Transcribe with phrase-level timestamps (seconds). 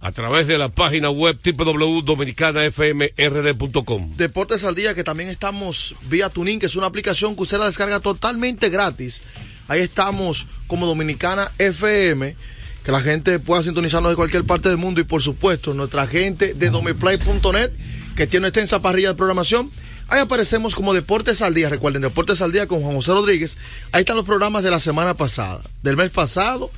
[0.00, 4.16] a través de la página web www.dominicanafmrd.com.
[4.16, 7.66] Deportes al Día, que también estamos vía Tuning, que es una aplicación que usted la
[7.66, 9.22] descarga totalmente gratis.
[9.68, 12.34] Ahí estamos como Dominicana FM,
[12.82, 16.54] que la gente pueda sintonizarnos de cualquier parte del mundo y por supuesto nuestra gente
[16.54, 17.70] de domiplay.net,
[18.16, 19.70] que tiene una extensa parrilla de programación.
[20.08, 21.68] Ahí aparecemos como Deportes al Día.
[21.68, 23.58] Recuerden, Deportes al Día con Juan José Rodríguez.
[23.92, 26.70] Ahí están los programas de la semana pasada, del mes pasado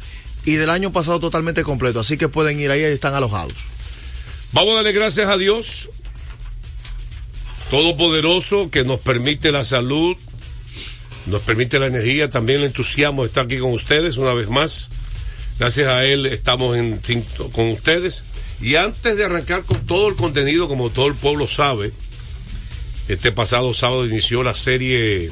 [0.45, 2.01] y del año pasado totalmente completo.
[2.01, 3.55] Así que pueden ir ahí, están alojados.
[4.53, 5.89] Vamos a darle gracias a Dios
[7.73, 10.15] Todopoderoso que nos permite la salud,
[11.25, 14.91] nos permite la energía, también el entusiasmo de estar aquí con ustedes una vez más.
[15.59, 16.77] Gracias a Él estamos
[17.53, 18.25] con ustedes.
[18.61, 21.93] Y antes de arrancar con todo el contenido, como todo el pueblo sabe,
[23.09, 25.31] este pasado sábado inició la serie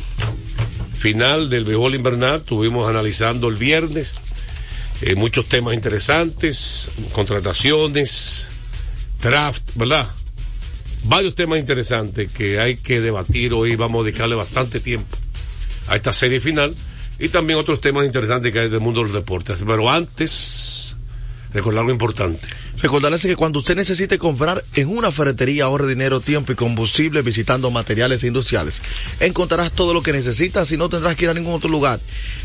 [0.95, 2.37] final del béisbol invernal.
[2.37, 4.15] Estuvimos analizando el viernes
[5.03, 8.51] eh, muchos temas interesantes, contrataciones,
[9.21, 10.07] draft, ¿verdad?
[11.05, 13.77] Varios temas interesantes que hay que debatir hoy.
[13.77, 15.17] Vamos a dedicarle bastante tiempo
[15.89, 16.75] a esta serie final
[17.19, 19.63] y también otros temas interesantes que hay del mundo de los deportes.
[19.67, 20.97] Pero antes,
[21.53, 22.49] recordar algo importante.
[22.83, 27.71] Recordarles que cuando usted necesite comprar en una ferretería, ahorre dinero, tiempo y combustible visitando
[27.71, 28.81] materiales industriales.
[29.21, 32.01] Encontrarás todo lo que necesitas y no tendrás que ir a ningún otro lugar.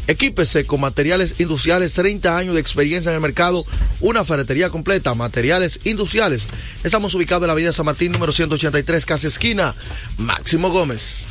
[0.07, 3.65] Equípese con materiales industriales, 30 años de experiencia en el mercado,
[4.01, 6.47] una ferretería completa, materiales industriales.
[6.83, 9.73] Estamos ubicados en la Avenida San Martín, número 183, casa esquina,
[10.17, 11.27] Máximo Gómez.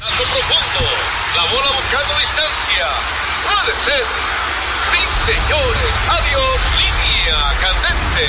[0.00, 0.90] Paso profundo,
[1.36, 2.86] la bola buscando distancia.
[3.44, 4.04] Puede ser.
[4.90, 5.99] Sí, señores.
[7.30, 8.26] Línea candente.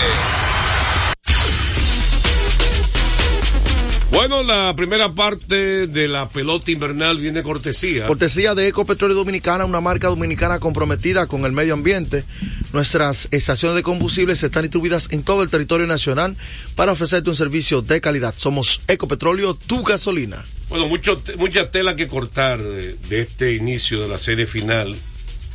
[4.11, 8.05] Bueno, la primera parte de la pelota invernal viene cortesía.
[8.05, 12.25] Cortesía de Ecopetróleo Dominicana, una marca dominicana comprometida con el medio ambiente.
[12.73, 16.35] Nuestras estaciones de combustibles están distribuidas en todo el territorio nacional
[16.75, 18.35] para ofrecerte un servicio de calidad.
[18.37, 20.45] Somos Ecopetróleo, tu gasolina.
[20.69, 24.95] Bueno, mucho, mucha tela que cortar de, de este inicio de la serie final,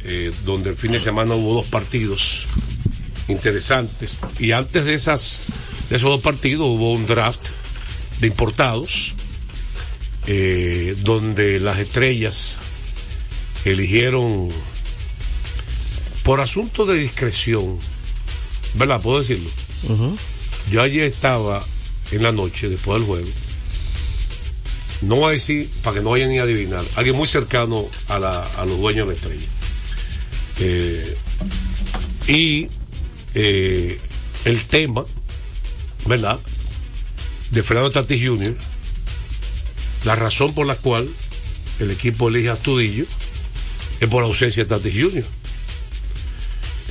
[0.03, 2.49] eh, donde el fin de semana hubo dos partidos
[3.29, 4.19] interesantes.
[4.39, 5.43] Y antes de, esas,
[5.91, 7.49] de esos dos partidos hubo un draft
[8.21, 9.15] de importados,
[10.27, 12.57] eh, donde las estrellas
[13.65, 14.49] eligieron,
[16.23, 17.79] por asunto de discreción,
[18.75, 19.01] ¿Verdad?
[19.01, 19.49] ¿Puedo decirlo?
[20.71, 21.65] Yo ayer estaba
[22.11, 23.29] en la noche, después del juego.
[25.03, 28.19] No voy a decir, para que no vayan ni a adivinar, alguien muy cercano a,
[28.19, 29.47] la- a los dueños de la estrella.
[30.59, 31.17] Eh,
[32.29, 32.69] y
[33.39, 33.99] eh,
[34.47, 35.05] el tema,
[36.07, 36.39] ¿verdad?
[37.51, 38.55] De Fernando Tatis Jr.,
[40.05, 41.09] la razón por la cual
[41.81, 43.05] el equipo elige a Astudillo
[44.01, 45.25] es por la ausencia de Tatis Jr.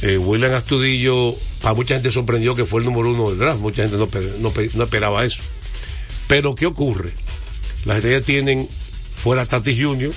[0.02, 3.84] Eh, William Astudillo, para mucha gente sorprendió que fue el número uno del draft, mucha
[3.84, 5.42] gente no, pe- no pe- no esperaba eso.
[6.28, 7.12] Pero, ¿qué ocurre?
[7.86, 8.68] Las estrellas tienen
[9.24, 10.12] fuera Tatis Jr.,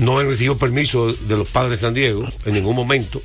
[0.00, 3.20] no han recibido permiso de los padres de San Diego en ningún momento.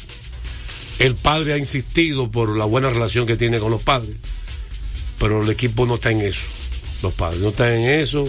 [0.99, 4.15] El padre ha insistido por la buena relación que tiene con los padres,
[5.19, 6.43] pero el equipo no está en eso.
[7.03, 8.27] Los padres no están en eso.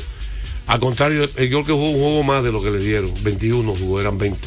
[0.67, 3.13] Al contrario, yo creo que jugó un juego más de lo que le dieron.
[3.23, 4.39] 21 jugó, eran 20.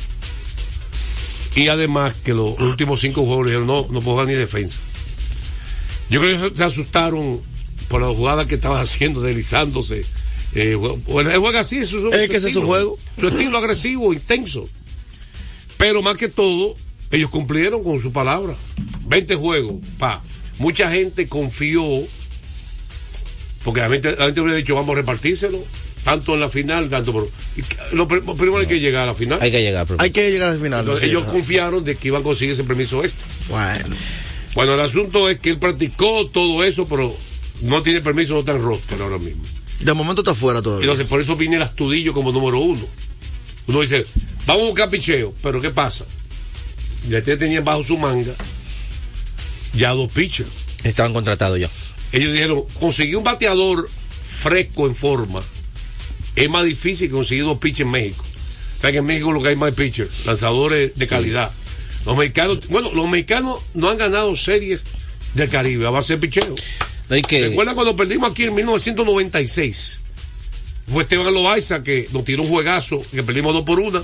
[1.55, 4.81] Y además que los últimos cinco juegos le dijeron, no, no puedo jugar ni defensa.
[6.09, 7.41] Yo creo que se asustaron
[7.87, 10.05] por la jugada que estaba haciendo, deslizándose.
[10.55, 12.65] Eh, bueno, él juega así, eso es, Es que ese es su estilo.
[12.67, 12.99] juego.
[13.19, 14.67] Su estilo agresivo, intenso.
[15.77, 16.75] Pero más que todo,
[17.11, 18.53] ellos cumplieron con su palabra.
[19.07, 20.21] 20 juegos, pa.
[20.59, 21.83] Mucha gente confió,
[23.63, 25.63] porque la gente, la gente hubiera dicho, vamos a repartírselo,
[26.03, 27.29] tanto en la final, tanto por...
[27.93, 29.39] Lo, pr- primero hay que llegar a la final.
[29.41, 29.85] Hay que llegar.
[29.85, 30.03] primero.
[30.03, 30.79] Hay que llegar al final.
[30.81, 33.23] Entonces, sí, ellos confiaron de que iban a conseguir ese permiso este.
[33.49, 33.95] Bueno.
[34.55, 37.15] Bueno, el asunto es que él practicó todo eso, pero
[37.61, 39.43] no tiene permiso, no está en roster ahora mismo.
[39.79, 40.85] De momento está fuera todavía.
[40.85, 42.81] Entonces, por eso viene el astudillo como número uno.
[43.67, 44.05] Uno dice,
[44.45, 46.05] vamos a buscar picheo, pero ¿qué pasa?
[47.07, 48.33] Ya te tenían bajo su manga
[49.73, 50.49] ya dos pitchers.
[50.83, 51.69] Estaban contratados ya.
[52.11, 55.39] Ellos dijeron, conseguir un bateador fresco en forma
[56.35, 58.25] es más difícil que conseguir dos pitchers en México.
[58.77, 61.51] O sea que en México lo que hay más pitchers, lanzadores de calidad.
[62.05, 64.81] Los mexicanos, bueno, los mexicanos no han ganado series
[65.33, 66.55] del Caribe a base de picheo.
[67.27, 67.49] Que.
[67.49, 69.99] ¿Recuerdan cuando perdimos aquí en 1996?
[70.87, 74.01] Fue Esteban Loaiza que nos tiró un juegazo, que perdimos dos por una.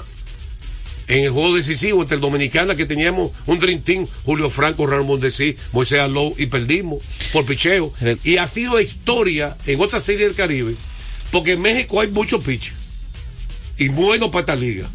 [1.07, 5.06] En el juego decisivo entre el Dominicana, que teníamos un Dream Team, Julio Franco, Ramón
[5.07, 7.94] Mondesí, Moisés Alou, y perdimos por picheo.
[8.24, 10.75] Y ha sido historia en otras series del Caribe,
[11.31, 12.75] porque en México hay muchos pitchers.
[13.78, 14.90] Y buenos para esta liga.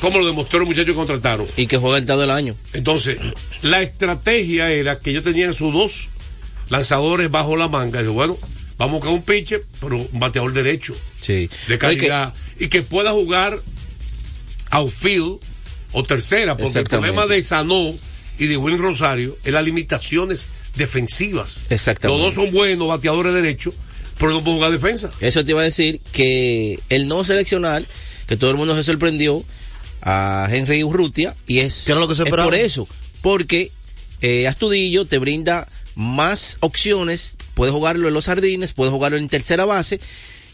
[0.00, 1.46] Como lo demostró el muchacho que contrataron.
[1.56, 2.54] Y que juega el dado del año.
[2.72, 3.18] Entonces,
[3.60, 6.08] la estrategia era que ellos tenían sus dos
[6.68, 7.98] lanzadores bajo la manga.
[7.98, 8.38] Y dijo, bueno,
[8.78, 11.50] vamos a buscar un pitcher, pero un bateador derecho, Sí.
[11.66, 13.58] de que- calidad, y que pueda jugar
[14.70, 15.38] outfield
[15.92, 17.94] o tercera, porque el problema de Sanó
[18.38, 20.46] y de Will Rosario es las limitaciones
[20.76, 21.66] defensivas.
[21.70, 22.22] Exactamente.
[22.22, 23.74] Los dos son buenos bateadores derechos,
[24.18, 25.10] pero no pueden jugar defensa.
[25.20, 27.84] Eso te iba a decir que el no seleccionar,
[28.26, 29.44] que todo el mundo se sorprendió
[30.02, 32.88] a Henry Urrutia, y es, ¿Qué era lo que se es por eso,
[33.20, 33.70] porque
[34.22, 39.64] eh, Astudillo te brinda más opciones, puedes jugarlo en los jardines, puedes jugarlo en tercera
[39.64, 40.00] base,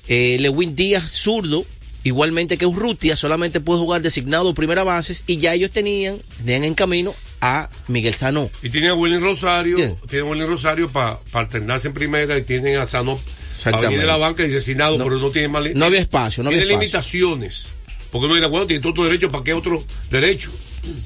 [0.08, 1.64] eh, Lewin Díaz zurdo,
[2.08, 6.75] igualmente que Urrutia, solamente puede jugar designado primera base, y ya ellos tenían, tenían en
[6.75, 8.51] camino a Miguel Sanó.
[8.63, 9.77] Y tienen a William Rosario,
[10.08, 13.19] tienen a William Rosario para alternarse en primera y tienen a Sano
[13.65, 16.43] para venir de la banca y designado, No- pero no tiene más no había espacio,
[16.43, 17.20] no había tiene espacio.
[17.20, 17.72] limitaciones.
[18.10, 20.51] Porque uno dirá, bueno, tiene otro derecho, ¿para qué otro derecho?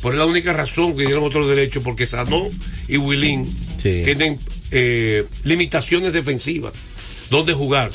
[0.02, 2.46] Por la única razón que dieron otro derecho, porque Sano
[2.88, 3.46] y Willing
[3.78, 4.02] Sí.
[4.04, 4.38] tienen
[4.70, 6.74] eh, limitaciones defensivas.
[7.30, 7.90] ¿Dónde jugar?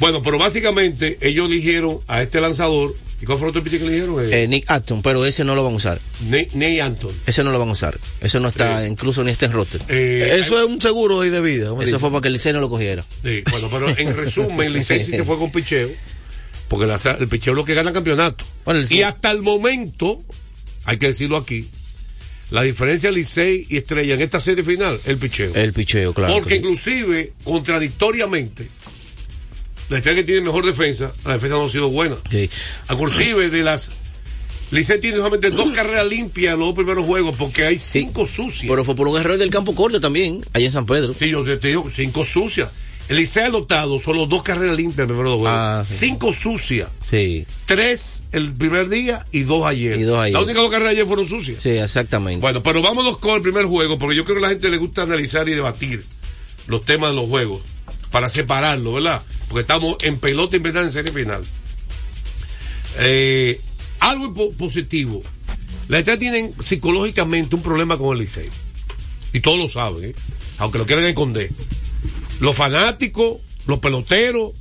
[0.00, 2.94] Bueno, pero básicamente ellos eligieron a este lanzador.
[3.22, 4.24] ¿Y cuál fue el otro pitcher que eligieron?
[4.24, 6.00] Eh, Eh, Nick Acton, pero ese no lo van a usar.
[6.30, 7.12] Ney, Ney Anton.
[7.26, 7.98] Ese no lo van a usar.
[8.22, 9.82] Eso no está, incluso ni está en roster.
[9.88, 11.70] Eh, Eso es un seguro de vida.
[11.82, 13.04] Eso fue para que el Licey no lo cogiera.
[13.22, 15.90] Sí, bueno, pero en resumen, el Licey sí se fue con picheo,
[16.68, 18.42] porque la- el picheo es lo que gana campeonato.
[18.64, 20.22] Bueno, el Licey- y hasta el momento,
[20.86, 21.68] hay que decirlo aquí,
[22.52, 25.54] la diferencia Licey y Estrella en esta serie final, el picheo.
[25.54, 26.32] El picheo, claro.
[26.32, 26.60] porque sí.
[26.60, 28.66] inclusive, contradictoriamente,
[29.90, 32.16] la Estrella que tiene mejor defensa, la defensa no ha sido buena.
[32.30, 32.48] Sí.
[32.90, 33.90] Inclusive de las...
[34.70, 38.70] Licey tiene solamente dos carreras limpias en los dos primeros juegos, porque hay cinco sucias.
[38.70, 41.12] Pero fue por un error del campo corto también, allá en San Pedro.
[41.12, 42.68] Sí, yo te digo, cinco sucias.
[43.08, 45.58] El Licey ha anotado solo dos carreras limpias en el primero dos juegos.
[45.58, 46.06] Ah, sí.
[46.06, 46.88] Cinco sucias.
[47.10, 49.98] Sí, Tres el primer día y dos ayer.
[49.98, 50.34] Y dos ayer.
[50.34, 51.60] Las únicas dos carreras ayer fueron sucias.
[51.60, 52.40] sí, exactamente.
[52.40, 54.76] Bueno, pero vámonos con el primer juego, porque yo creo que a la gente le
[54.76, 56.04] gusta analizar y debatir
[56.68, 57.62] los temas de los juegos,
[58.10, 59.22] para separarlo, ¿verdad?
[59.48, 61.42] Porque estamos en pelota invernal en serie final.
[62.98, 63.60] Eh,
[64.00, 65.22] algo po- positivo.
[65.88, 68.48] Las estrellas tienen psicológicamente un problema con el Licey.
[69.32, 70.14] Y todos lo saben, ¿eh?
[70.58, 71.50] aunque lo quieran esconder.
[72.40, 74.52] Los fanáticos, los peloteros,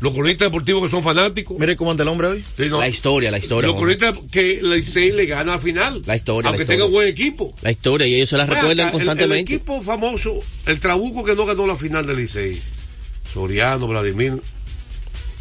[0.00, 1.58] los cronistas deportivos que son fanáticos.
[1.58, 2.44] Mire cómo anda el hombre hoy.
[2.56, 2.78] Sí, no.
[2.80, 3.68] La historia, la historia.
[3.68, 6.02] Los cronistas que la Licey le gana al final.
[6.06, 6.84] La historia, Aunque la historia.
[6.84, 7.54] tenga buen equipo.
[7.62, 9.52] La historia, y ellos se la recuerdan el- constantemente.
[9.52, 12.60] El, equipo famoso, el Trabuco que no ganó la final del Licey.
[13.32, 14.40] Soriano, Vladimir,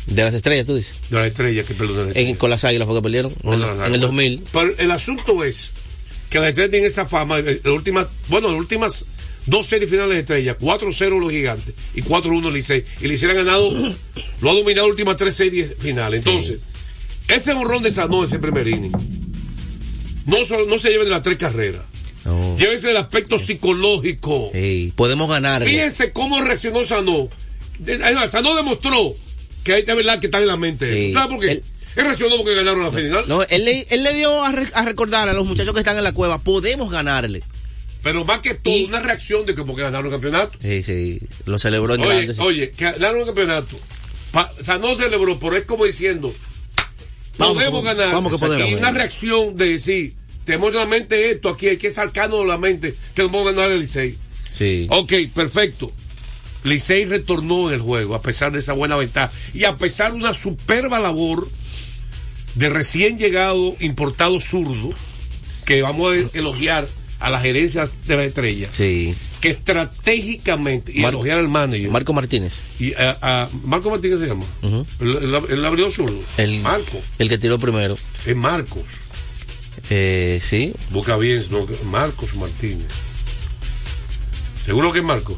[0.07, 0.93] De las estrellas, tú dices.
[1.09, 2.11] de la estrella, que perdón.
[2.13, 3.33] la En, con las águilas fue que perdieron.
[3.43, 3.61] No, en,
[3.93, 4.07] el no.
[4.07, 4.43] 2000.
[4.51, 5.71] Pero el asunto es
[6.29, 7.39] que la estrella tiene esa fama.
[7.39, 9.05] eh, Las últimas, bueno, las últimas
[9.45, 12.83] dos series finales de estrella, 4-0 los gigantes y 4-1 el Licey.
[13.01, 13.69] Y Licey ha ganado,
[14.41, 16.19] lo ha dominado las últimas tres series finales.
[16.25, 16.59] Entonces,
[17.29, 18.91] ese borrón de Sanó, ese primer inning,
[20.25, 21.81] no, solo, no se lleve de las tres carreras.
[22.25, 22.57] No.
[22.57, 24.51] Llévese del aspecto psicológico.
[24.95, 25.63] Podemos ganar.
[25.63, 27.29] Fíjense cómo reaccionó Sanó.
[27.79, 29.15] De- además, Sanó demostró
[29.63, 30.91] que hay de verdad que está en la mente.
[30.93, 31.09] Sí.
[31.11, 31.19] eso.
[31.19, 31.51] ¿Sabes por qué?
[31.53, 31.63] Él-
[31.95, 33.25] Él, reaccionó porque ganaron la final.
[33.27, 35.97] No, él, le, él le dio a, re- a recordar a los muchachos que están
[35.97, 37.41] en la cueva, podemos ganarle.
[38.03, 40.57] Pero más que todo, Y- una reacción de que porque ganaron el campeonato.
[40.61, 42.33] Sí, sí, lo celebró en Oye, grande.
[42.35, 42.41] sí.
[42.41, 43.79] oye, que ganaron el campeonato.
[44.31, 46.31] Pa- o sea, no celebró, pero es como diciendo,
[47.37, 48.13] Vamos, podemos vamos, ganar.
[48.13, 48.69] vamos que podemos.
[48.71, 52.57] Y una reacción de decir, tenemos en la mente esto, aquí hay que sacarnos la
[52.57, 54.15] mente que vamos a ganar el Licey.
[54.49, 54.87] Sí.
[54.89, 55.91] Ok, perfecto.
[56.67, 59.31] Licey retornó en el juego a pesar de esa buena ventaja.
[59.53, 61.47] Y a pesar de una superba labor
[62.55, 64.89] de recién llegado importado zurdo
[65.65, 66.87] que vamos a elogiar
[67.19, 69.15] a las gerencias de la estrella Sí.
[69.41, 71.89] que estratégicamente y Mar- elogiar al manager.
[71.91, 72.65] Marco Martínez.
[72.79, 74.45] y a, a- Marco Martínez se llama.
[74.99, 76.19] El, el, el abridor zurdo.
[76.37, 76.99] El, Marco.
[77.19, 77.97] el que tiró primero.
[78.25, 78.83] es Marcos.
[79.89, 80.73] Eh, sí.
[80.91, 81.43] busca bien
[81.85, 82.87] Marcos Martínez.
[84.65, 85.37] Seguro que es Marcos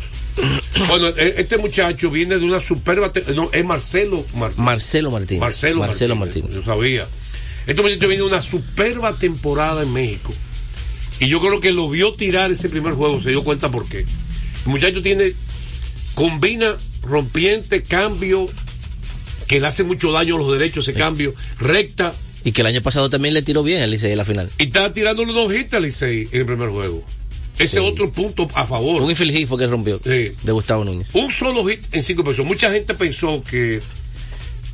[0.87, 5.41] bueno e- este muchacho viene de una superba no es Marcelo Martínez Marcelo Martínez.
[5.41, 6.43] Marcelo, Marcelo Martínez.
[6.49, 6.65] Martínez.
[6.65, 7.07] Yo sabía.
[7.67, 10.33] Este muchacho viene de una superba temporada en México.
[11.19, 13.99] Y yo creo que lo vio tirar ese primer juego, se dio cuenta por qué.
[13.99, 15.33] El muchacho tiene,
[16.15, 18.47] combina rompiente, cambio,
[19.47, 22.13] que le hace mucho daño a los derechos, ese cambio, recta,
[22.45, 24.49] Y que el año pasado también le tiró bien al Licey en la final.
[24.57, 27.03] y está tirándole dos hits al Licey en el primer juego.
[27.59, 29.01] Ese es otro punto a favor.
[29.01, 30.31] Un infeliz fue que rompió Sí.
[30.41, 31.09] de Gustavo Núñez.
[31.13, 32.45] Un solo hit en cinco pesos.
[32.45, 33.81] Mucha gente pensó que,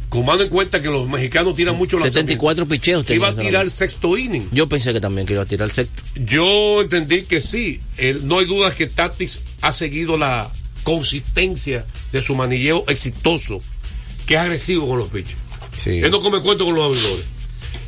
[0.10, 3.10] tomando en cuenta que los mexicanos tiran mucho la 74 picheos.
[3.10, 4.48] iba a tirar el sexto inning.
[4.52, 6.04] Yo pensé que también que iba a tirar el sexto.
[6.16, 7.82] Yo entendí que sí.
[7.98, 10.50] Él- no hay duda que Tatis ha seguido la
[10.84, 13.60] consistencia de su manilleo exitoso,
[14.28, 15.38] que es agresivo con los pitchers.
[15.76, 15.90] Sí.
[15.98, 17.26] Él no come cuento con los abridores.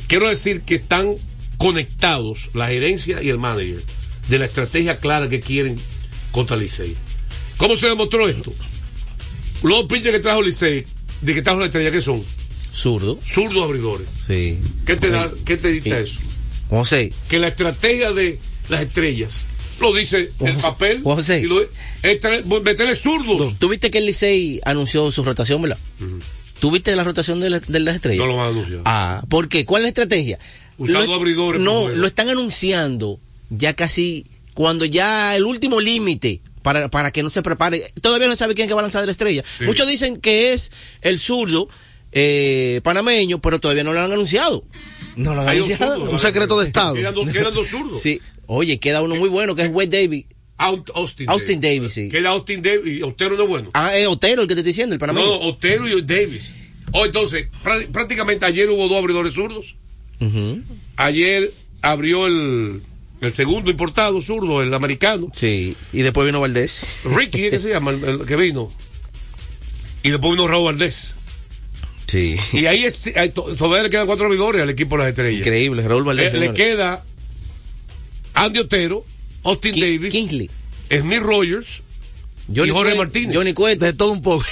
[0.08, 1.14] Quiero decir que están
[1.56, 3.82] conectados la gerencia y el manager
[4.28, 5.78] de la estrategia clara que quieren
[6.32, 6.94] contra Licey.
[7.56, 8.52] ¿Cómo se demostró esto?
[9.62, 10.84] Los pitchers que trajo Licey,
[11.22, 12.22] de que trajo la estrella, ¿qué son?
[12.72, 13.18] Zurdo.
[13.26, 14.06] Zurdos abridores.
[14.24, 14.58] Sí.
[14.86, 16.10] ¿Qué te, da, qué te dicta Sí.
[16.10, 16.20] eso?
[16.70, 17.12] José.
[17.30, 19.46] que la estrategia de las estrellas
[19.80, 21.40] lo dice el papel José.
[21.40, 21.60] y lo
[22.60, 25.78] meterle zurdos ¿Tú viste que el Licey anunció su rotación, verdad?
[26.60, 28.18] ¿Tú viste la rotación de, la- de las estrellas?
[28.20, 29.64] no lo van a anunciar Ah, ¿por qué?
[29.64, 30.38] ¿Cuál es la estrategia?
[30.76, 33.18] Usando Lo- abridores No, lo están anunciando
[33.50, 37.92] ya casi cuando ya el último límite para, para que no se prepare.
[38.02, 39.42] Todavía no se sabe quién es que va a lanzar de la estrella.
[39.58, 39.64] Sí.
[39.64, 40.70] Muchos dicen que es
[41.02, 41.68] el zurdo
[42.12, 44.64] eh, panameño, pero todavía no lo han anunciado.
[45.16, 45.96] No lo han Hay un anunciado.
[45.98, 46.94] zurdo, Un secreto de Estado.
[46.94, 48.20] quedan dos, quedan dos zurdos Sí.
[48.46, 50.24] Oye, queda uno muy bueno que es Wade Davis.
[50.56, 52.08] Austin, Austin Davis, sí.
[52.08, 54.72] queda Austin Davis y Otero no es bueno Ah, es Otero el que te estoy
[54.72, 55.24] diciendo, el panameño.
[55.24, 56.52] no, Otero y Davis
[56.90, 59.76] o entonces prá- prácticamente ayer hubo dos abridores zurdos
[60.96, 61.52] ayer
[61.82, 62.82] abrió el
[63.20, 66.80] el segundo importado zurdo el americano Sí, y después vino Valdés.
[67.14, 68.72] Ricky ¿qué se llama el, el que vino
[70.02, 71.14] y después vino Raúl Valdés
[72.06, 72.36] Sí.
[72.54, 76.04] y ahí es, todavía le quedan cuatro abridores al equipo de las estrellas Increíble, Raúl
[76.04, 76.32] Valdés.
[76.32, 76.66] le, le señores.
[76.76, 77.04] queda
[78.34, 79.04] Andy Otero,
[79.42, 80.50] Austin Ki- Davis, Kingsley.
[80.90, 81.82] Smith Rogers
[82.54, 83.36] Johnny y Jorge Cueto, Martínez.
[83.36, 83.84] Johnny Cueto.
[83.84, 84.44] De todo un poco.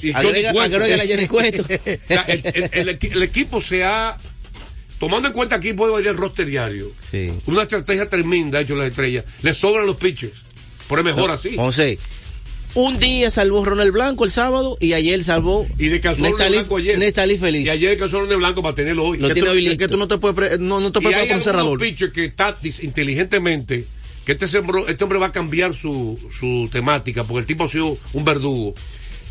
[0.00, 0.78] y Johnny Agrega, Cueto.
[0.80, 1.64] Johnny Cueto.
[1.68, 4.16] El, el- el equi- el equipo se ha,
[4.98, 7.30] tomando en cuenta aquí puede variar el roster diario, Sí.
[7.46, 9.24] una estrategia tremenda ha hecho las estrellas.
[9.42, 10.42] Le sobran los pitchers.
[10.88, 11.56] Por es mejor así.
[11.56, 11.98] José,
[12.74, 16.98] un día salvó Ronald Blanco el sábado y ayer salvó Y descansó Ronald Blanco ayer.
[16.98, 17.66] Nestalí Feliz.
[17.66, 19.18] Y ayer descansó Ronald Blanco para tenerlo hoy.
[19.18, 19.78] Lo Que tiene hoy es listo.
[19.78, 21.78] que tú no te puedes, no, no te y puedes hay con cerrador.
[21.78, 23.84] pitchers que Tatis inteligentemente
[24.26, 27.68] que este, sembro- este hombre va a cambiar su, su temática porque el tipo ha
[27.68, 28.74] sido un verdugo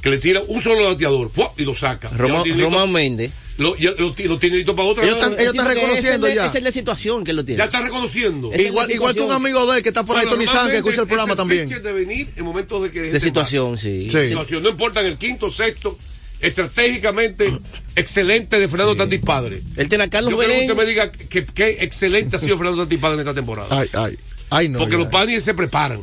[0.02, 3.32] que le tira un solo bateador y lo saca Román Méndez.
[3.58, 6.36] Lo, ya lo, lo tiene listo para otra Ellos están- ellos Sí, están reconociendo es
[6.36, 6.48] la- ya.
[6.50, 7.60] Esa es la situación que lo tiene.
[7.60, 10.26] ya está reconociendo es Igual, igual que un amigo de él que está por ahí,
[10.28, 11.70] Tony San, que escucha el programa es el también.
[11.84, 14.10] de venir en momentos de que de situación, sí.
[14.10, 14.28] Sí.
[14.30, 15.98] situación no importa en el quinto sexto
[16.42, 17.54] estratégicamente
[17.96, 21.46] excelente de Fernando Tatis padre Él tiene a Carlos yo quiero que me diga que,
[21.46, 24.18] que excelente ha sido Fernando Tatis padre en esta temporada Ay, ay,
[24.50, 24.80] ay, no.
[24.80, 25.00] porque ya.
[25.00, 26.02] los panis se preparan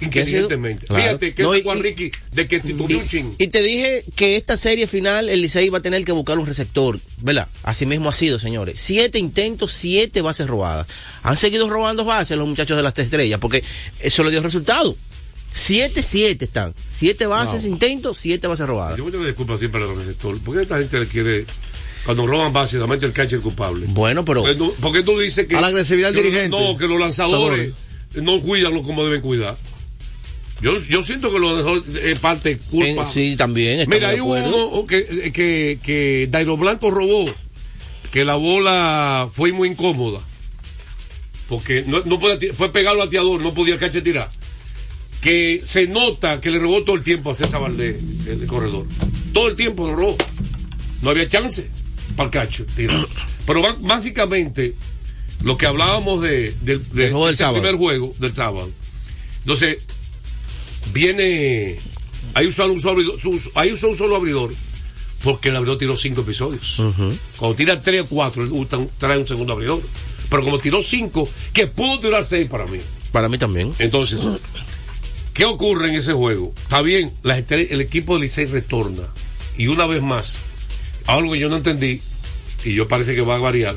[0.00, 0.86] inteligentemente.
[0.86, 1.02] Claro.
[1.02, 3.34] Fíjate que No, ese y- Juan Ricky de que titubeó un chin.
[3.38, 6.38] Y, y te dije que esta serie final el Licey va a tener que buscar
[6.38, 7.48] un receptor, ¿verdad?
[7.62, 8.80] Así mismo ha sido, señores.
[8.80, 10.86] Siete intentos, siete bases robadas.
[11.22, 13.62] Han seguido robando bases los muchachos de las tres estrellas porque
[14.00, 14.96] eso le dio resultado.
[15.52, 16.74] Siete, siete están.
[16.88, 18.98] Siete bases, intentos, siete bases robadas.
[18.98, 20.38] Yo me tengo disculpas siempre al receptor.
[20.40, 21.46] ¿Por qué esta gente le quiere,
[22.04, 23.86] cuando roban básicamente el catcher culpable?
[23.88, 25.56] Bueno, pero ¿Por qué tú- ¿Por qué tú dices que...
[25.56, 26.50] A la agresividad del que dirigente.
[26.58, 27.72] No, que los lanzadores
[28.16, 29.56] no cuidan lo como deben cuidar.
[30.62, 33.02] Yo, yo siento que lo dejó es parte culpa.
[33.02, 33.88] en- sí, también.
[33.88, 34.86] Mira, hay uno acuerdo.
[34.86, 37.26] que, que, que Dairo Blanco robó,
[38.10, 40.20] que la bola fue muy incómoda.
[41.48, 44.30] Porque no, no podía fue pegar al bateador, no podía tirar.
[45.20, 47.96] Que se nota que le robó todo el tiempo a César Valdés,
[48.26, 48.86] el corredor.
[49.32, 50.16] Todo el tiempo lo robó.
[51.02, 51.68] No había chance
[52.16, 53.04] para el catcher tirar.
[53.46, 54.74] Pero básicamente,
[55.42, 58.70] lo que hablábamos de, del de, Del primer juego del sábado.
[59.40, 59.78] Entonces,
[60.92, 61.78] viene.
[62.34, 63.18] Ahí usó un solo abridor,
[63.54, 64.52] ahí usó un solo abridor,
[65.22, 66.76] porque el abridor tiró cinco episodios.
[67.38, 69.80] Cuando tira tres o cuatro, él usa trae un segundo abridor.
[70.28, 72.80] Pero como tiró cinco, que pudo tirar seis para mí.
[73.12, 73.72] Para mí también.
[73.78, 74.28] Entonces,
[75.32, 76.52] ¿qué ocurre en ese juego?
[76.62, 79.04] Está bien, las el equipo de Licey retorna.
[79.56, 80.42] Y una vez más,
[81.06, 82.02] algo que yo no entendí,
[82.64, 83.76] y yo parece que va a variar,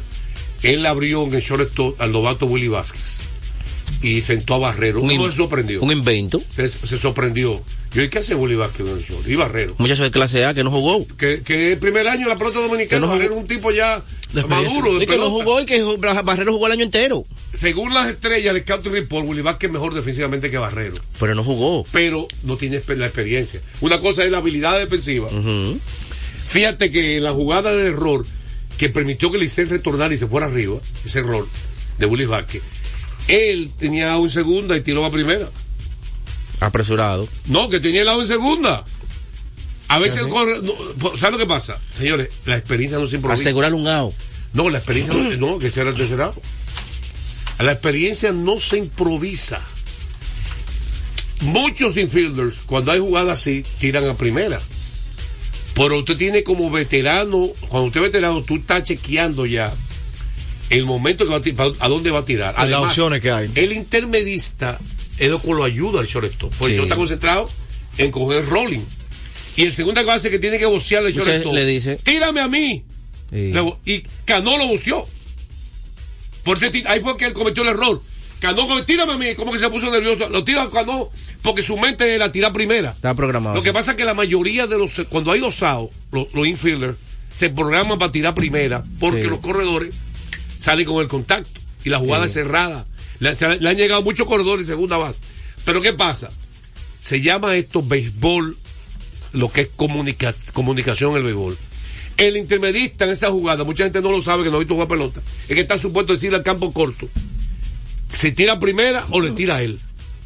[0.63, 3.19] él abrió en el shortstop al novato Willy Vázquez.
[4.01, 5.01] Y sentó a Barrero.
[5.01, 5.81] Un Uno se sorprendió.
[5.81, 6.41] Un invento.
[6.55, 7.61] Se, se sorprendió.
[7.93, 9.27] Yo, ¿y qué hace el short?
[9.27, 9.75] Y Barrero.
[9.77, 11.05] Muchacho de clase A que no jugó.
[11.17, 13.07] Que, que el primer año en la pelota dominicana, Que no.
[13.07, 14.01] Barrero es un tipo ya
[14.33, 15.83] De maduro de Y que no jugó y que
[16.23, 17.25] Barrero jugó el año entero.
[17.53, 20.95] Según las estrellas del Scouting Report, Willy Vázquez es mejor defensivamente que Barrero.
[21.19, 21.85] Pero no jugó.
[21.91, 23.59] pero no tiene la experiencia.
[23.81, 25.29] Una cosa es la habilidad defensiva.
[26.47, 28.25] Fíjate que en la jugada de error
[28.77, 31.47] que permitió que Licey retornara y se fuera arriba, ese error
[31.97, 32.61] de Willy Vázquez,
[33.29, 35.49] él tenía un segunda y tiró a primera.
[36.59, 37.29] Apresurado.
[37.45, 38.83] No, que tenía el lado en segunda.
[39.87, 40.73] A veces el corre, no,
[41.17, 41.79] ¿sabe lo que pasa?
[41.95, 43.41] Señores, la experiencia no se improvisa.
[43.41, 44.13] Asegurar un out.
[44.53, 46.35] No, la experiencia no, no, que ese era el tercer out.
[47.59, 49.61] La experiencia no se improvisa.
[51.41, 54.59] Muchos infielders, cuando hay jugadas así, tiran a primera.
[55.75, 59.73] Pero usted tiene como veterano, cuando usted es veterano, tú estás chequeando ya
[60.69, 62.53] el momento que va a tirar, a dónde va a tirar.
[62.69, 63.51] Las opciones que hay.
[63.55, 64.79] El intermedista
[65.17, 66.53] es lo que lo ayuda al shortstop.
[66.57, 66.77] Porque Sí.
[66.77, 67.49] no está concentrado
[67.97, 68.81] en coger rolling.
[69.57, 71.53] Y el segunda base que tiene que bocear el shortstop.
[71.53, 72.83] le dice- Tírame a mí.
[73.31, 73.51] Sí.
[73.51, 75.07] Luego, y Cano lo buceó.
[76.43, 78.01] Por ti- ahí fue que él cometió el error.
[78.39, 80.29] Cano, tírame a mí, como que se puso nervioso.
[80.29, 81.09] Lo tira a Cano
[81.41, 82.91] porque su mente la tira primera.
[82.91, 83.55] Está programado.
[83.57, 83.73] Lo que sí.
[83.73, 86.95] pasa es que la mayoría de los, cuando hay dos outs, los, los infielders,
[87.35, 89.93] se programan para tirar primera porque los corredores
[90.59, 92.29] salen con el contacto y la jugada Sí.
[92.29, 92.85] es cerrada.
[93.19, 95.19] Le, se- le han llegado muchos corredores en segunda base.
[95.65, 96.29] Pero ¿qué pasa?
[97.01, 98.57] Se llama esto béisbol,
[99.33, 101.57] lo que es comunica- comunicación en el béisbol.
[102.17, 104.89] El intermedista en esa jugada, mucha gente no lo sabe que no ha visto jugar
[104.89, 107.07] pelota, es que está supuesto decirle al campo corto,
[108.11, 109.79] si tira primera o le tira a él.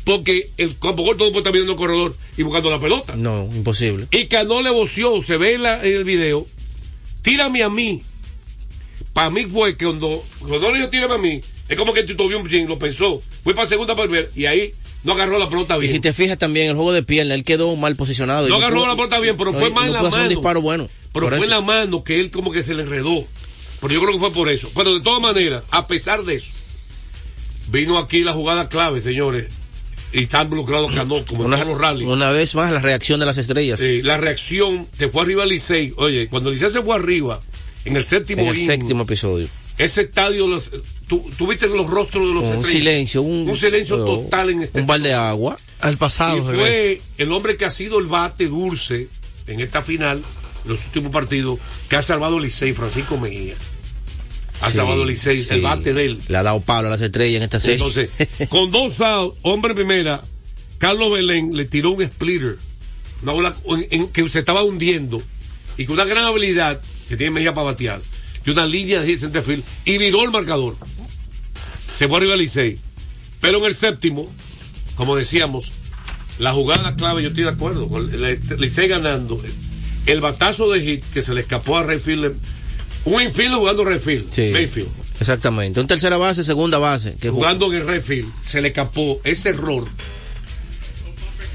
[0.04, 3.16] Porque el campo corto no puede estar viendo el corredor y buscando la pelota.
[3.16, 4.08] No, imposible.
[4.12, 6.46] Y Cano le voció, se ve en, la- en el video,
[7.22, 8.02] tírame a mí.
[9.14, 12.28] Para mí fue que cuando, cuando le dijo tírame a mí, es como que Tito
[12.28, 14.74] vio un chin, lo pensó, fue para segunda para ver, y ahí
[15.04, 16.02] no agarró la pelota Y si bien.
[16.02, 18.48] te fijas también, el juego de pierna, él quedó mal posicionado.
[18.48, 20.24] No agarró la pelota bien, pero no, fue más no en la mano.
[20.24, 20.90] un disparo bueno.
[21.14, 21.52] Pero fue en eso.
[21.52, 23.26] la mano que él como que se le enredó.
[23.82, 24.72] Pero yo creo que fue por eso.
[24.74, 26.54] Pero de todas maneras, a pesar de eso,
[27.68, 29.48] vino aquí la jugada clave, señores.
[30.14, 32.08] Y está involucrado Cano, como en una, todos los rallies.
[32.08, 33.82] una vez más, la reacción de las estrellas.
[33.82, 35.92] Eh, la reacción, se fue arriba Licey.
[35.98, 37.42] Oye, cuando Licey se fue arriba,
[37.86, 39.48] en el séptimo en el séptimo episodio.
[39.78, 40.72] ese estadio, los,
[41.08, 44.80] tú, tú viste los rostros de los Un silencio, un, Un silencio total en este
[44.82, 45.58] Un balde de agua.
[45.80, 46.38] Al pasado.
[46.38, 49.10] Y fue el hombre que ha sido el bate dulce
[49.48, 50.24] en esta final,
[50.64, 53.56] en los últimos partidos, que ha salvado a Licey, Francisco Mejía.
[54.62, 55.54] Ha Sí, salvado a Licey, sí.
[55.56, 56.22] el bate de él.
[56.30, 57.76] Le ha dado palo a las estrellas en esta serie.
[57.76, 58.16] Entonces,
[58.50, 60.22] con dos outs, hombre primera,
[60.78, 62.58] Carlos Belén le tiró un splitter,
[63.24, 65.22] una bola en- en- que se estaba hundiendo,
[65.78, 68.02] y con una gran habilidad que tiene Mejía para batear,
[68.46, 70.76] y una línea de centerfield, y viró el marcador.
[71.98, 72.78] Se fue arriba el Licey.
[73.42, 74.30] Pero en el séptimo,
[74.96, 75.72] como decíamos,
[76.40, 78.10] la jugada clave, yo estoy de acuerdo, con
[78.60, 79.42] Licey ganando,
[80.06, 82.36] el batazo de hit que se le escapó a Rayfield,
[83.06, 84.50] un infield jugando Rayfield, Sí.
[84.54, 84.90] Mayfield
[85.20, 85.80] Exactamente.
[85.80, 87.16] Un tercera base, segunda base.
[87.20, 89.86] Que jugando en el Redfield, se le escapó ese error.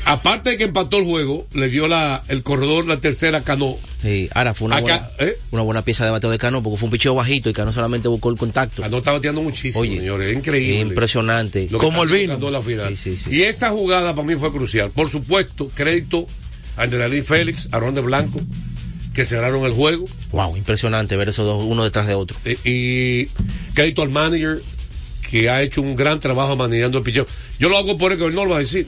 [0.04, 3.76] Aparte de que empató el juego, le dio la, el corredor la tercera Cano.
[4.02, 5.36] Sí, ahora fue una, Acá, buena, ¿eh?
[5.50, 8.08] una buena pieza de bateo de Cano porque fue un picheo bajito y Cano solamente
[8.08, 8.82] buscó el contacto.
[8.82, 10.30] Cano está bateando muchísimo, Oye, señores.
[10.30, 10.80] Es increíble.
[10.80, 11.68] Impresionante.
[11.68, 12.50] Como el vino.
[12.50, 12.96] la final.
[12.96, 13.30] Sí, sí, sí.
[13.36, 14.90] Y esa jugada para mí fue crucial.
[14.90, 16.26] Por supuesto, crédito
[16.76, 18.40] a Andrelín Félix, a Ron de Blanco,
[19.14, 20.06] que cerraron el juego.
[20.30, 22.36] Wow, impresionante ver esos dos uno detrás de otro.
[22.44, 23.26] Eh, y
[23.74, 24.62] crédito al manager,
[25.28, 27.26] que ha hecho un gran trabajo manejando el picheo.
[27.58, 28.86] Yo lo hago por el que él no lo va a decir.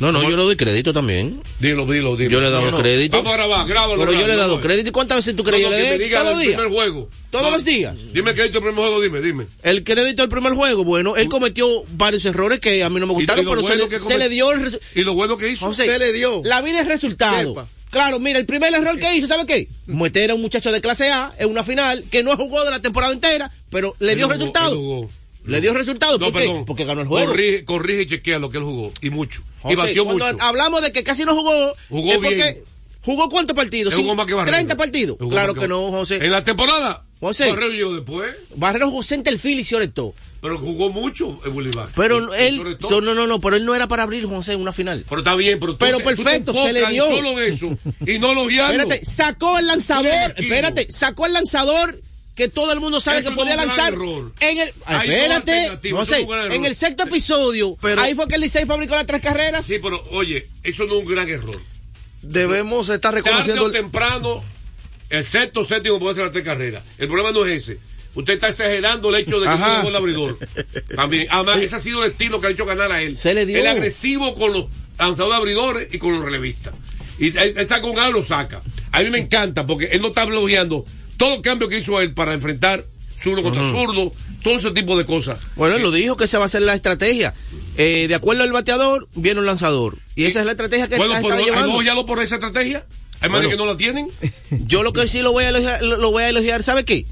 [0.00, 0.30] No, no, ¿Cómo?
[0.30, 1.42] yo le doy crédito también.
[1.58, 2.30] Dilo, dilo, dilo.
[2.30, 2.78] Yo le he dado No, no.
[2.78, 3.16] crédito.
[3.16, 4.06] Vamos a grabar, grábalo.
[4.06, 4.88] Pero yo le he dado crédito.
[4.90, 6.54] ¿Y cuántas veces tú crees No, yo le diga Todos los días.
[6.54, 7.08] primer juego.
[7.30, 7.98] Todos los días.
[8.12, 9.46] Dime crédito del primer juego, dime, dime.
[9.62, 13.12] El crédito del primer juego, bueno, él cometió varios errores que a mí no me
[13.14, 15.66] gustaron, pero se le, se dio el Y lo bueno que hizo.
[15.66, 16.42] José, Se le dio.
[16.44, 17.48] La vida es resultado.
[17.54, 17.66] Sepa.
[17.90, 19.66] Claro, mira, el primer error que hizo, ¿sabe qué?
[19.86, 22.80] Meter a un muchacho de clase A en una final que no jugó de la
[22.82, 24.76] temporada entera, pero le dio jugó, resultado.
[24.76, 25.10] jugó.
[25.48, 26.18] Le dio resultado.
[26.18, 26.46] No, ¿Por qué?
[26.46, 26.64] perdón.
[26.64, 27.26] Porque ganó el juego.
[27.28, 28.92] Corrige, corrige y chequea lo que él jugó.
[29.02, 29.42] Y mucho.
[29.58, 30.42] y José, batió cuando mucho.
[30.44, 32.58] hablamos de que casi no jugó, Jugó es porque bien.
[33.04, 33.94] jugó cuántos partidos?
[33.94, 34.54] Jugó más que Barrero.
[34.56, 35.16] 30 partidos.
[35.18, 36.16] Jugó Claro que no, José.
[36.24, 37.04] En la temporada.
[37.20, 37.48] José.
[37.50, 38.34] Barrero llegó después.
[38.54, 40.14] Barrero jugó centerfield y sobre todo.
[40.40, 41.88] Pero jugó mucho en Bolívar.
[41.96, 44.54] Pero Y- y él, so- no, no, no, pero él no era para abrir, José,
[44.54, 45.04] una final.
[45.08, 47.06] Pero está bien, pero, tú Pero tú perfecto, se le en dio.
[47.08, 47.76] solo eso.
[48.06, 48.82] Y no lo guiarlo.
[48.82, 50.06] Espérate, sacó el lanzador,
[50.36, 52.00] espérate, sacó el lanzador
[52.38, 54.32] que todo el mundo sabe Eso que podía es un gran lanzar error.
[54.38, 56.20] en el Hay espérate, no sé,
[56.52, 59.66] en el sexto episodio, Pero- ahí fue que el Licey fabricó las tres carreras.
[59.66, 61.60] Sí, pero oye, eso no es un gran error.
[62.22, 63.64] Debemos estar Tarde reconociendo.
[63.64, 64.44] o el- temprano,
[65.10, 66.84] el sexto, séptimo puede hacer las tres carreras.
[66.98, 67.78] El problema no es ese.
[68.14, 69.82] Usted está exagerando el hecho de que Ajá.
[69.82, 70.38] no el abridor.
[70.94, 71.26] También.
[71.30, 73.16] Además, ese ha sido el estilo que ha hecho ganar a él.
[73.16, 73.58] Se le dio.
[73.58, 76.72] Él es agresivo con los lanzadores abridores y con los relevistas.
[77.18, 78.62] Y él, él saca un lo saca.
[78.92, 80.84] A mí me encanta porque él no está elogiando
[81.18, 82.82] todo el cambio que hizo él para enfrentar
[83.20, 85.38] zurdo contra zurdo, todo ese tipo de cosas.
[85.56, 87.34] Bueno, él lo dijo que esa va a ser la estrategia.
[87.76, 89.98] Eh, de acuerdo al bateador, viene un lanzador.
[90.14, 91.74] Y esa es la estrategia que Bueno, está, pero está hay llevando.
[91.74, 92.86] elogiarlo por esa estrategia.
[93.20, 94.08] Hay más de que no la tienen.
[94.66, 97.04] Yo lo que sí lo voy a elogiar, lo, voy a elogiar, ¿sabe qué?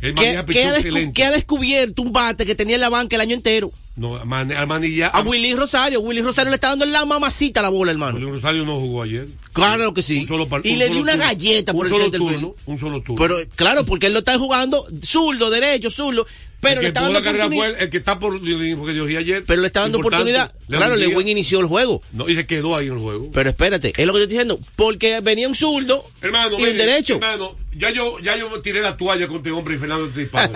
[0.00, 3.20] El Que, ha descu- que ha descubierto un bate que tenía en la banca el
[3.22, 3.70] año entero.
[4.00, 5.08] No, a Man- al manilla.
[5.08, 6.00] A Willy Rosario.
[6.00, 8.16] Willy Rosario le está dando la mamacita a la bola, hermano.
[8.16, 9.28] Willy Rosario no jugó ayer.
[9.52, 10.20] Claro que sí.
[10.20, 11.26] Un solo y le dio una turno.
[11.26, 12.54] galleta por un el solo turno.
[12.64, 13.16] Un solo turno.
[13.20, 16.26] Pero claro, porque él lo está jugando zurdo, derecho, zurdo.
[16.62, 17.70] Pero el le está dando oportunidad.
[17.70, 19.44] el, el que está por porque yo dije ayer.
[19.46, 20.50] Pero le está dando oportunidad.
[20.68, 20.96] Le Claro.
[20.96, 22.00] Lewin inició el juego.
[22.12, 23.30] No, y se quedó ahí en el juego.
[23.34, 24.58] Pero espérate, es lo que yo estoy diciendo.
[24.76, 27.16] Porque venía un zurdo Hermano, y un derecho.
[27.16, 30.54] Hermano, ya yo, ya yo tiré la toalla con este hombre y Fernando Tatipadre.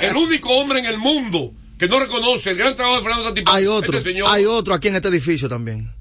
[0.08, 3.58] el único hombre en el mundo que no reconoce el gran trabajo de Fernando Tatipadre.
[3.58, 4.28] Hay otro, Este señor.
[4.30, 5.92] hay otro aquí en este edificio también.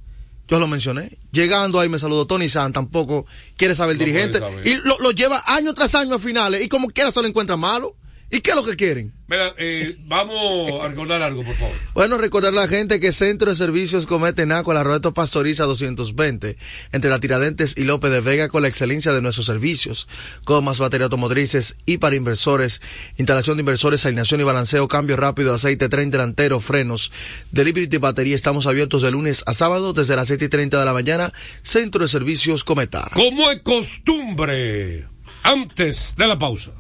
[0.48, 1.18] Yo lo mencioné.
[1.32, 3.26] Llegando ahí me saludó Tony San, tampoco
[3.58, 4.40] quiere saber el No dirigente.
[4.40, 4.68] saber.
[4.68, 6.64] Y lo, lo lleva año tras año a finales.
[6.64, 7.96] Y como quiera se lo encuentra malo.
[8.36, 9.14] ¿Y qué es lo que quieren?
[9.30, 11.74] Mira, eh, vamos a recordar algo, por favor.
[11.94, 16.58] Bueno, recordar a la gente que Centro de Servicios Comete Naco, la Roberto Pastoriza 220,
[16.92, 20.10] entre la Tiradentes y López de Vega, con la excelencia de nuestros servicios,
[20.44, 22.82] comas, baterías automotrices y para inversores,
[23.16, 27.14] instalación de inversores, alineación y balanceo, cambio rápido, aceite, tren delantero, frenos,
[27.52, 28.36] delivery de batería.
[28.36, 31.32] Estamos abiertos de lunes a sábado desde las 7 y 30 de la mañana.
[31.64, 33.10] Centro de Servicios Cometa.
[33.14, 35.08] Como es costumbre,
[35.44, 36.74] antes de la pausa.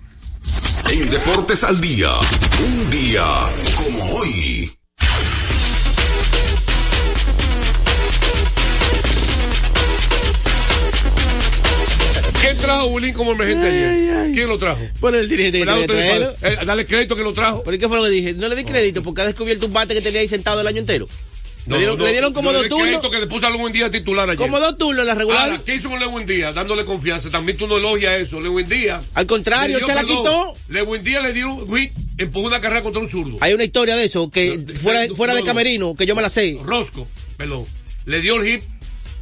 [0.91, 2.11] En Deportes al Día,
[2.59, 3.25] un día
[3.75, 4.71] como hoy.
[12.41, 14.31] ¿Quién trajo a Wilín como emergente ayer?
[14.33, 14.81] ¿Quién lo trajo?
[14.99, 16.35] Bueno, el dirigente que traerlo.
[16.41, 17.63] Eh, dale crédito que lo trajo.
[17.63, 18.33] ¿Pero qué fue lo que dije?
[18.33, 20.79] No le di crédito porque ha descubierto un bate que tenía ahí sentado el año
[20.79, 21.07] entero.
[21.67, 23.09] No, le, dieron, no, le dieron como yo dos turnos.
[23.09, 24.37] que le puso a Lewin Díaz titular ayer.
[24.37, 25.49] Como dos turnos en la regular.
[25.49, 26.53] Ahora, ¿qué hizo con Lewin Díaz?
[26.53, 27.29] Dándole confianza.
[27.31, 28.39] También tú no elogias eso.
[28.39, 29.03] Lewin Díaz.
[29.15, 30.17] Al contrario, se la perdón.
[30.17, 30.55] quitó.
[30.69, 33.37] Lewin Díaz le dio un hit, empujó una carrera contra un zurdo.
[33.41, 35.45] Hay una historia de eso, que No, fuera, no, fuera de no.
[35.45, 36.57] camerino, que yo me la sé.
[36.63, 37.65] Rosco, perdón.
[38.05, 38.61] Le dio el hit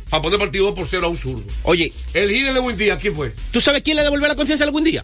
[0.09, 1.43] para poner partido 2 por 0 a un zurdo.
[1.63, 3.33] Oye, El hit de Lewin Díaz, ¿quién fue?
[3.51, 5.01] ¿tú sabes quién le devolvió la confianza algún día?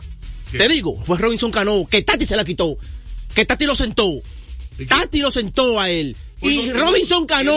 [0.52, 0.62] ¿Quién?
[0.64, 2.78] Te digo, fue Robinson Cano, que Tati se la quitó.
[3.34, 4.12] Que Tati lo sentó.
[4.88, 6.16] Tati lo sentó a él.
[6.40, 7.54] Pues Y no, Robinson no, Cano,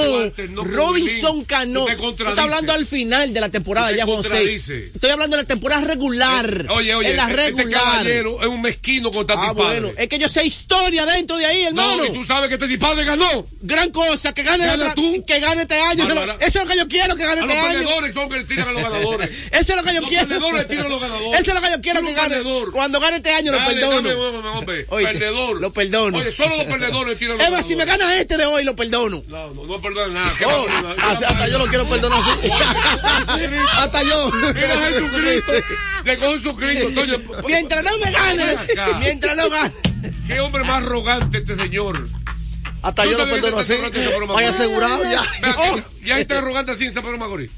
[0.50, 4.54] no, Robinson Cano, estás hablando al final de la temporada ya, José.
[4.54, 6.66] Estoy hablando de la temporada regular.
[6.70, 8.06] Oye, oye, en la este regular.
[8.06, 9.80] es un mezquino con ah, Padre.
[9.80, 11.96] bueno, es que yo sé historia dentro de ahí, hermano.
[11.96, 13.46] No, y tú sabes que Tati Padre ganó.
[13.60, 15.24] Gran cosa, que gane, otra- tú.
[15.24, 16.06] que gane este año.
[16.06, 16.36] Bárbara.
[16.40, 17.78] Eso es lo que yo quiero, que gane A los este año.
[17.78, 19.30] perdedores son que le tiran a los ganadores.
[19.52, 20.28] Eso es lo que yo Los quiero.
[20.28, 21.40] perdedores tiran a los ganadores.
[21.40, 22.28] Eso es lo que yo quiero que gane.
[22.36, 22.72] perdedor.
[22.72, 24.42] Cuando gane este año lo perdono.
[24.42, 25.60] dame, Oye, perdedor.
[25.60, 26.18] lo perdono.
[26.18, 28.08] Oye, solo los perdedores tiran a los Eva, si me ganadores.
[28.08, 29.22] gana este de hoy, lo perdono.
[29.28, 30.34] No, no, no perdonan nada.
[30.38, 30.66] ¿Qué Oh,
[31.02, 32.50] hasta, hasta yo lo quiero perdonar así.
[33.78, 34.30] hasta yo.
[34.54, 35.52] Mira Jesucristo.
[36.04, 36.88] Llegó Jesucristo.
[37.46, 38.56] Mientras no me gane,
[39.00, 39.72] mientras no gane.
[40.26, 42.08] Qué hombre más arrogante este señor.
[42.82, 43.74] Hasta ¿Tú yo lo perdono así.
[43.92, 45.22] Pedro Vaya asegurado ya.
[45.22, 47.50] Espérate, Ya está arrogante así en San Pedro Macorís.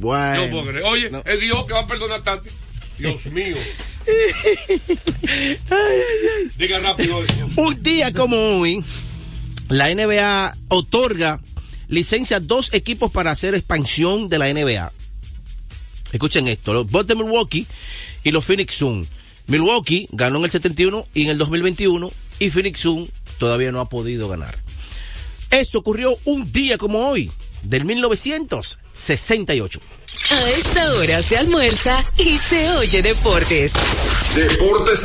[0.00, 0.50] No Bueno.
[0.50, 0.84] puedo creer.
[0.86, 2.50] Oye, es Dios que va a perdonar tanto.
[2.98, 3.56] Dios mío.
[6.56, 7.34] Diga rápido eso.
[7.56, 8.84] Un día como hoy,
[9.68, 11.40] la NBA otorga
[11.88, 14.92] licencia a dos equipos para hacer expansión de la NBA.
[16.12, 17.66] Escuchen esto, los Bucks de Milwaukee
[18.22, 19.08] y los Phoenix Suns.
[19.46, 23.88] Milwaukee ganó en el 71 y en el 2021 y Phoenix Suns todavía no ha
[23.88, 24.58] podido ganar.
[25.50, 27.30] Esto ocurrió un día como hoy,
[27.62, 29.80] del 1968.
[30.30, 33.72] A esta hora se almuerza y se oye deportes.
[34.34, 35.04] Deportes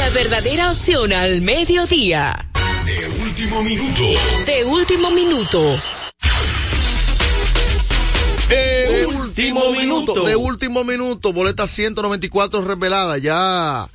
[0.00, 2.34] la verdadera opción al mediodía.
[2.86, 4.02] De último minuto.
[4.46, 5.82] De último minuto.
[8.48, 10.24] De último minuto.
[10.24, 11.34] De último minuto.
[11.34, 13.18] Boleta 194 revelada.
[13.18, 13.90] Ya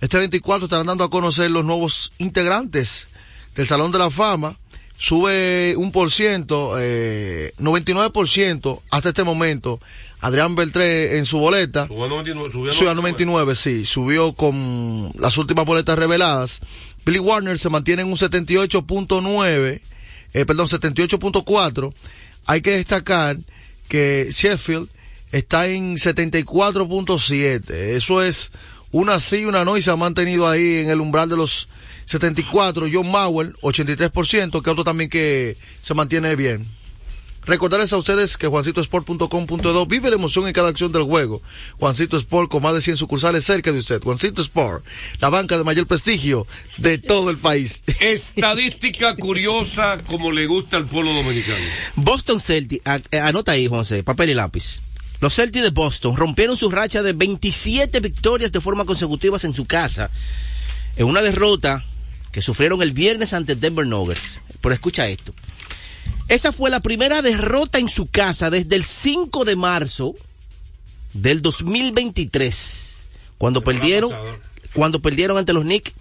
[0.00, 3.06] este 24 estarán dando a conocer los nuevos integrantes
[3.54, 4.56] del Salón de la Fama.
[4.98, 9.78] Sube un por ciento, eh, 99% hasta este momento.
[10.20, 11.86] Adrián Beltré en su boleta.
[11.86, 13.26] Subió a 99, subió a Subió a 99.
[13.26, 13.84] 99, sí.
[13.84, 16.62] Subió con las últimas boletas reveladas.
[17.04, 19.80] Billy Warner se mantiene en un 78.9,
[20.32, 21.92] eh, perdón, 78.4.
[22.46, 23.36] Hay que destacar
[23.88, 24.88] que Sheffield
[25.30, 27.70] está en 74.7.
[27.70, 28.50] Eso es
[28.92, 31.68] una sí y una no y se ha mantenido ahí en el umbral de los
[32.06, 32.86] 74.
[32.92, 36.66] John Mauer, 83%, que otro también que se mantiene bien.
[37.46, 41.40] Recordarles a ustedes que juancitosport.com.do vive la emoción en cada acción del juego.
[41.78, 44.02] Juancito Sport con más de 100 sucursales cerca de usted.
[44.02, 44.84] Juancito Sport,
[45.20, 46.44] la banca de mayor prestigio
[46.78, 47.84] de todo el país.
[48.00, 51.64] Estadística curiosa como le gusta al pueblo dominicano.
[51.94, 54.80] Boston Celtics, eh, anota ahí, José, papel y lápiz.
[55.20, 59.66] Los Celtics de Boston rompieron su racha de 27 victorias de forma consecutivas en su
[59.66, 60.10] casa,
[60.96, 61.84] en una derrota
[62.36, 64.42] que sufrieron el viernes ante Denver Nuggets.
[64.60, 65.32] Pero escucha esto.
[66.28, 70.14] Esa fue la primera derrota en su casa desde el 5 de marzo
[71.14, 73.06] del 2023,
[73.38, 74.12] cuando perdieron,
[74.74, 75.94] cuando perdieron ante los Knicks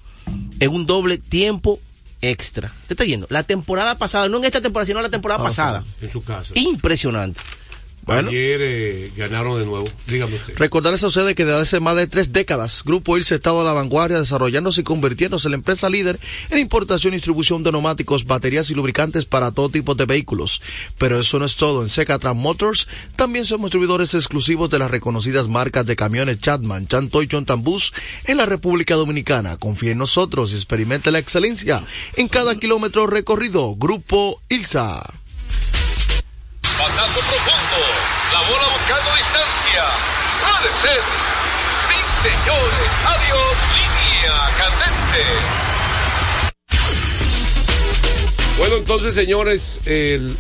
[0.60, 1.80] en un doble tiempo
[2.20, 2.70] extra.
[2.88, 3.28] ¿Te está yendo?
[3.30, 5.86] La temporada pasada, no en esta temporada, sino la temporada pasada.
[6.02, 6.52] En su casa.
[6.56, 7.40] Impresionante.
[8.06, 8.30] Bueno.
[8.30, 9.86] Ayer eh, ganaron de nuevo.
[10.08, 10.58] Dígame usted.
[10.58, 13.64] Recordarles a ustedes que desde hace más de tres décadas, Grupo Ilse ha estado a
[13.64, 18.26] la vanguardia desarrollándose y convirtiéndose en la empresa líder en importación y distribución de neumáticos,
[18.26, 20.62] baterías y lubricantes para todo tipo de vehículos.
[20.98, 21.82] Pero eso no es todo.
[21.82, 27.24] En Secatran Motors también somos distribuidores exclusivos de las reconocidas marcas de camiones Chatman, Chanto
[27.24, 27.46] y John
[28.26, 29.58] en la República Dominicana.
[29.58, 31.84] Confíe en nosotros y experimente la excelencia
[32.16, 33.76] en cada kilómetro recorrido.
[33.76, 35.04] Grupo Ilsa.
[36.78, 37.80] Batazo profundo.
[38.34, 39.84] La bola buscando distancia.
[40.82, 41.02] Ser.
[41.90, 42.90] Sí, señores.
[43.06, 43.56] Adiós.
[43.76, 45.24] Línea candente.
[48.58, 50.36] Bueno, entonces, señores, el-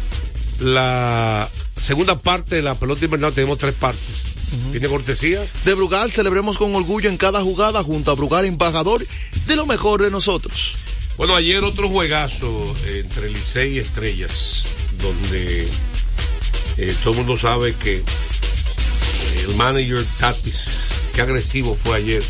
[0.60, 4.24] la segunda parte de la pelota invernal tenemos tres partes.
[4.72, 5.46] Tiene cortesía.
[5.66, 9.06] De Brugal celebremos con orgullo en cada jugada junto a Brugal embajador
[9.48, 10.76] de lo mejor de nosotros.
[11.18, 14.66] Bueno, ayer otro juegazo entre Licey y Estrellas,
[15.02, 15.68] donde
[16.78, 18.04] Eh, todo el mundo sabe que
[19.46, 22.24] el manager Tatis, qué agresivo fue ayer.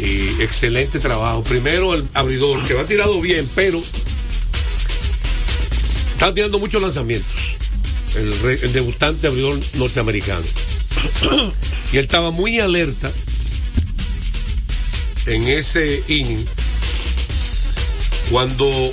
[0.00, 1.42] Y excelente trabajo.
[1.42, 3.82] Primero el abridor, que va tirado bien, pero
[6.12, 7.56] está tirando muchos lanzamientos.
[8.14, 10.44] El, debutante abridor norteamericano.
[11.92, 13.10] y él estaba muy alerta
[15.26, 16.44] en ese inning
[18.30, 18.92] cuando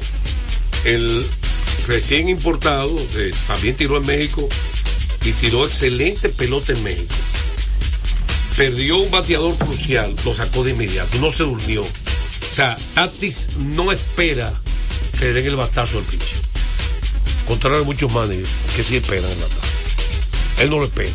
[0.84, 1.26] el
[1.88, 4.48] recién importado eh, también tiró en México
[5.26, 7.16] y tiró excelente pelota en México.
[8.58, 11.82] Perdió un bateador crucial, lo sacó de inmediato, no se durmió.
[11.82, 14.54] O sea, Tatis no espera
[15.18, 16.38] que le den el batazo al pitcher.
[17.48, 19.62] Contrario a muchos managers que sí esperan el batazo.
[20.60, 21.10] Él no lo espera.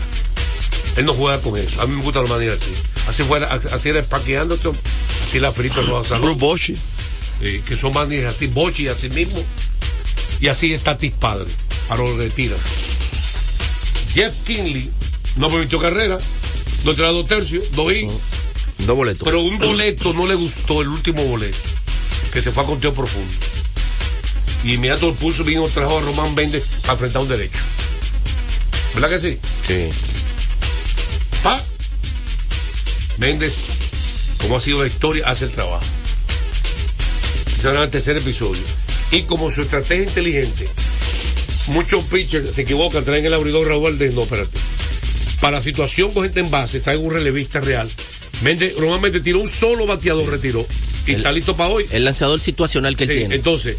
[0.96, 1.80] Él no juega con eso.
[1.80, 2.72] A mí me gustan los managers así.
[3.06, 4.58] Así fuera, así era espaqueando,
[5.24, 6.74] así la frita no Bruce
[7.40, 9.40] eh, que son managers así, Bochi así mismo.
[10.40, 11.46] Y así es Tatis padre,
[11.88, 12.56] para lo retira.
[14.12, 14.90] Jeff Kinley
[15.36, 16.18] no permitió carrera,
[16.84, 18.12] no tiró dos tercios, dos hits,
[18.86, 19.22] Dos boletos.
[19.24, 21.56] pero un boleto no le gustó, el último boleto,
[22.32, 23.32] que se fue a conteo profundo.
[24.64, 27.58] Y inmediato el pulso vino, trajo a Román Méndez para enfrentar un derecho.
[28.94, 29.38] ¿Verdad que sí?
[29.66, 29.88] Sí.
[31.42, 31.60] Pa.
[33.18, 33.58] Méndez,
[34.40, 35.84] como ha sido la historia, hace el trabajo.
[37.46, 38.62] Este era el tercer episodio.
[39.10, 40.68] Y como su estrategia inteligente,
[41.68, 44.58] muchos pitchers se equivocan, traen el abridor Raúl Valdés, no, espérate.
[45.40, 47.88] Para situación con gente en base, traen un relevista real.
[48.42, 50.66] Méndez, Román Méndez tiró un solo bateador, retiró.
[51.06, 51.86] Y está listo para hoy.
[51.90, 53.34] El lanzador situacional que él Sí, tiene.
[53.36, 53.76] entonces,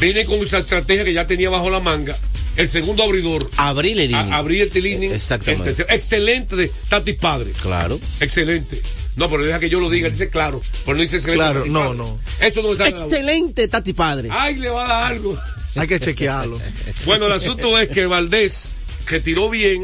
[0.00, 2.16] viene con esa estrategia que ya tenía bajo la manga.
[2.56, 3.48] El segundo abridor.
[3.56, 4.32] Abrir el inning.
[4.32, 5.12] a- abrir el inning.
[5.12, 5.70] Exactamente.
[5.70, 5.94] El tercero.
[5.94, 7.50] excelente de Tatis Padre.
[7.62, 7.98] Claro.
[8.20, 8.80] Excelente.
[9.16, 10.60] No, pero deja que yo lo diga, dice claro.
[10.84, 11.42] Pero no dice excelente.
[11.44, 11.96] Claro, no, Padre.
[11.98, 12.18] no.
[12.40, 12.88] Eso no boca.
[12.88, 14.28] Excelente, Tati Padre.
[14.30, 15.38] Ay, le va a dar algo.
[15.76, 16.58] Hay que chequearlo.
[17.06, 18.72] Bueno, el asunto es que Valdés,
[19.06, 19.82] que tiró bien,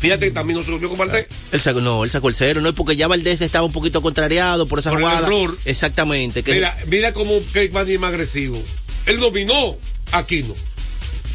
[0.00, 1.26] fíjate que también no se durmió con Valdés.
[1.52, 4.02] Él sacó, no, él sacó el cero, no es porque ya Valdés estaba un poquito
[4.02, 5.26] contrariado por esa Por el jugada.
[5.26, 5.56] error.
[5.64, 6.42] Exactamente.
[6.42, 8.60] Que Mira, mira cómo que más más agresivo.
[9.06, 9.76] Él dominó
[10.12, 10.54] a Aquino.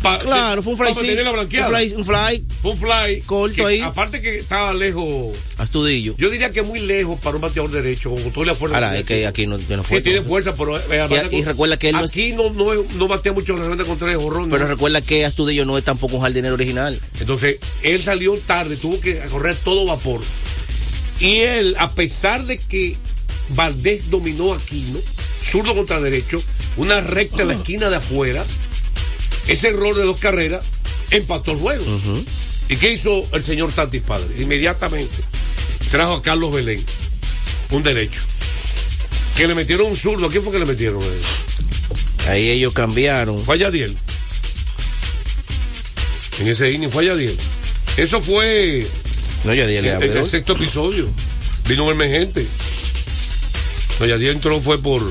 [0.02, 1.10] Pa- claro, fue un fly.
[1.10, 1.70] un blanqueada.
[1.70, 3.22] fly, un fly Fue un fly.
[3.26, 3.82] Corto que, ahí.
[3.82, 5.36] Aparte que estaba lejos.
[5.58, 6.16] Astudillo.
[6.18, 8.76] Yo diría que muy lejos para un bateador derecho, con toda la fuerza.
[8.78, 9.98] Ahora, es que aquí no, no fue.
[9.98, 10.78] Sí, tiene fuerza, pero.
[10.78, 13.84] eh, Y- y recuerda que él no es- Aquí no, no, no batea mucho la
[13.84, 14.50] contra el jorrón.
[14.50, 17.00] Pero recuerda que Astudillo no es tampoco un jardinero original.
[17.20, 20.22] Entonces, él salió tarde, tuvo que correr todo vapor.
[21.20, 22.98] Y él, a pesar de que
[23.50, 25.00] Valdés dominó a Aquino,
[25.44, 26.42] zurdo contra derecho,
[26.78, 28.44] una recta en la esquina de afuera,
[29.48, 30.66] ese error de dos carreras
[31.12, 31.84] empató el juego.
[32.70, 34.42] ¿Y qué hizo el señor Tatis Padre?
[34.42, 35.16] Inmediatamente
[35.92, 36.84] trajo a Carlos Belén,
[37.72, 38.22] un derecho.
[39.38, 40.28] Que le metieron un zurdo.
[40.28, 41.02] ¿A quién fue que le metieron?
[42.28, 43.40] Ahí ellos cambiaron.
[43.44, 43.96] Fue a Yadiel.
[46.40, 47.38] En ese inning fue a Yadiel.
[47.98, 48.86] Eso fue
[49.46, 51.10] No, ya di el en, en el sexto episodio.
[51.68, 52.46] Vino un emergente.
[54.00, 55.02] No, Yadiel entró fue por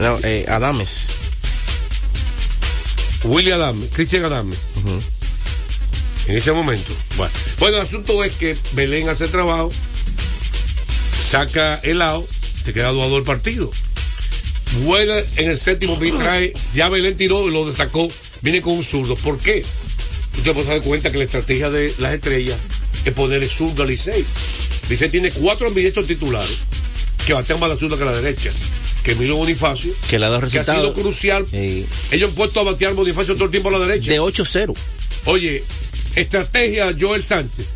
[0.00, 1.05] No, eh, Adames.
[3.26, 4.54] Willy Adame, Cristian Adame.
[6.28, 6.92] En ese momento.
[7.16, 7.32] Bueno.
[7.58, 9.70] bueno, el asunto es que Belén hace el trabajo,
[11.22, 12.26] saca el lado,
[12.64, 13.70] te queda 2 a 2 el partido.
[14.82, 18.08] Vuela en el séptimo, vi- trae, ya Belén tiró y lo sacó,
[18.42, 19.14] viene con un zurdo.
[19.16, 19.64] ¿Por qué?
[20.36, 22.58] Usted puede dar cuenta que la estrategia de las estrellas
[23.04, 24.24] es ponerle zurdo a Licey.
[24.88, 26.58] Licey tiene cuatro ambidiestros titulares
[27.24, 28.50] que batean más la zurda que la derecha.
[29.06, 31.46] Que Milo Bonifacio, Que le ha dado que ha sido crucial.
[31.52, 34.10] Ellos han puesto a batear Bonifacio todo el tiempo a la derecha.
[34.10, 34.74] de 8-0.
[35.26, 35.62] Oye,
[36.16, 37.74] estrategia Joel Sánchez.